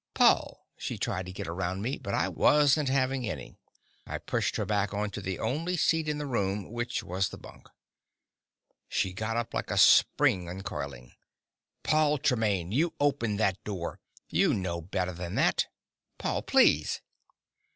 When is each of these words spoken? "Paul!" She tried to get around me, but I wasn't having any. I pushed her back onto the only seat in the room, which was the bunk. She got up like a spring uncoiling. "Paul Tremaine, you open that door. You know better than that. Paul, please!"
"Paul!" 0.15 0.65
She 0.77 0.97
tried 0.97 1.27
to 1.27 1.31
get 1.31 1.47
around 1.47 1.83
me, 1.83 1.99
but 1.99 2.15
I 2.15 2.27
wasn't 2.27 2.89
having 2.89 3.29
any. 3.29 3.59
I 4.07 4.17
pushed 4.17 4.55
her 4.55 4.65
back 4.65 4.95
onto 4.95 5.21
the 5.21 5.37
only 5.37 5.77
seat 5.77 6.09
in 6.09 6.17
the 6.17 6.25
room, 6.25 6.71
which 6.71 7.03
was 7.03 7.29
the 7.29 7.37
bunk. 7.37 7.69
She 8.89 9.13
got 9.13 9.37
up 9.37 9.53
like 9.53 9.69
a 9.69 9.77
spring 9.77 10.49
uncoiling. 10.49 11.11
"Paul 11.83 12.17
Tremaine, 12.17 12.71
you 12.71 12.95
open 12.99 13.37
that 13.37 13.63
door. 13.63 13.99
You 14.27 14.55
know 14.55 14.81
better 14.81 15.13
than 15.13 15.35
that. 15.35 15.67
Paul, 16.17 16.41
please!" 16.41 16.99